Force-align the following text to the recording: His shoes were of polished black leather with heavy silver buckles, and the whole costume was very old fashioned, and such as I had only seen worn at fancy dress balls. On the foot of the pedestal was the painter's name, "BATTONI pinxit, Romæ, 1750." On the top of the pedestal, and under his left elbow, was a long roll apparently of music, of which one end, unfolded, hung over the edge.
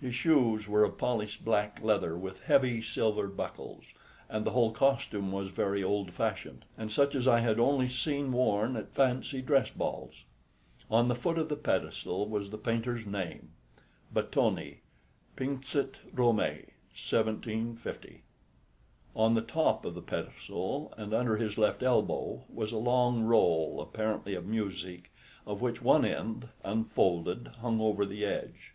His 0.00 0.14
shoes 0.14 0.68
were 0.68 0.84
of 0.84 0.96
polished 0.96 1.44
black 1.44 1.82
leather 1.82 2.16
with 2.16 2.44
heavy 2.44 2.80
silver 2.80 3.26
buckles, 3.26 3.82
and 4.28 4.44
the 4.44 4.52
whole 4.52 4.70
costume 4.70 5.32
was 5.32 5.50
very 5.50 5.82
old 5.82 6.12
fashioned, 6.12 6.64
and 6.78 6.92
such 6.92 7.16
as 7.16 7.26
I 7.26 7.40
had 7.40 7.58
only 7.58 7.88
seen 7.88 8.30
worn 8.30 8.76
at 8.76 8.94
fancy 8.94 9.42
dress 9.42 9.68
balls. 9.68 10.22
On 10.88 11.08
the 11.08 11.16
foot 11.16 11.36
of 11.36 11.48
the 11.48 11.56
pedestal 11.56 12.28
was 12.28 12.50
the 12.50 12.58
painter's 12.58 13.06
name, 13.06 13.54
"BATTONI 14.14 14.82
pinxit, 15.36 15.96
Romæ, 16.14 16.68
1750." 16.94 18.22
On 19.16 19.34
the 19.34 19.42
top 19.42 19.84
of 19.84 19.96
the 19.96 20.00
pedestal, 20.00 20.94
and 20.96 21.12
under 21.12 21.38
his 21.38 21.58
left 21.58 21.82
elbow, 21.82 22.44
was 22.48 22.70
a 22.70 22.78
long 22.78 23.24
roll 23.24 23.80
apparently 23.80 24.36
of 24.36 24.46
music, 24.46 25.10
of 25.44 25.60
which 25.60 25.82
one 25.82 26.04
end, 26.04 26.50
unfolded, 26.62 27.48
hung 27.60 27.80
over 27.80 28.06
the 28.06 28.24
edge. 28.24 28.72